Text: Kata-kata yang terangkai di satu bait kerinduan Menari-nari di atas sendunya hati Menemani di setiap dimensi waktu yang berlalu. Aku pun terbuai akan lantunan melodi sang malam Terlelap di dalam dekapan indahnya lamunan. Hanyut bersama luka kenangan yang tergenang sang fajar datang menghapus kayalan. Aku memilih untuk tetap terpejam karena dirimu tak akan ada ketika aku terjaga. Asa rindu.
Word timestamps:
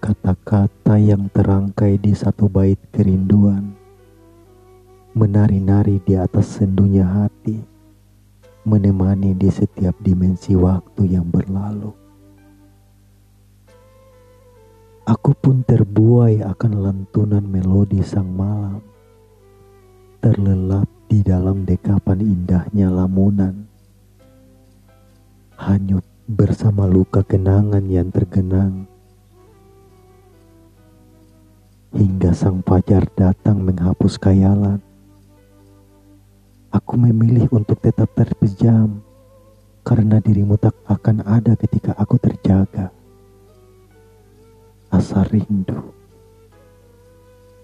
Kata-kata 0.00 0.96
yang 0.96 1.28
terangkai 1.28 2.00
di 2.00 2.16
satu 2.16 2.48
bait 2.48 2.80
kerinduan 2.88 3.76
Menari-nari 5.12 6.00
di 6.00 6.16
atas 6.16 6.56
sendunya 6.56 7.04
hati 7.04 7.60
Menemani 8.64 9.36
di 9.36 9.52
setiap 9.52 9.92
dimensi 10.00 10.56
waktu 10.56 11.04
yang 11.04 11.28
berlalu. 11.28 11.92
Aku 15.04 15.36
pun 15.36 15.60
terbuai 15.68 16.48
akan 16.48 16.72
lantunan 16.80 17.44
melodi 17.44 18.00
sang 18.00 18.32
malam 18.32 18.80
Terlelap 20.24 20.88
di 21.12 21.20
dalam 21.20 21.68
dekapan 21.68 22.24
indahnya 22.24 22.88
lamunan. 22.88 23.68
Hanyut 25.60 26.08
bersama 26.24 26.88
luka 26.88 27.20
kenangan 27.20 27.84
yang 27.84 28.08
tergenang 28.08 28.89
sang 32.32 32.62
fajar 32.62 33.06
datang 33.18 33.60
menghapus 33.60 34.16
kayalan. 34.16 34.78
Aku 36.70 36.94
memilih 36.94 37.50
untuk 37.50 37.82
tetap 37.82 38.10
terpejam 38.14 39.02
karena 39.82 40.22
dirimu 40.22 40.54
tak 40.54 40.74
akan 40.86 41.26
ada 41.26 41.58
ketika 41.58 41.98
aku 41.98 42.14
terjaga. 42.22 42.94
Asa 44.90 45.26
rindu. 45.26 45.99